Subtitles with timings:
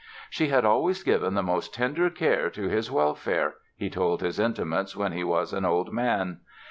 [0.31, 4.95] "She had always given the most tender care to his welfare", he told his intimates
[4.95, 6.39] when he was an old man.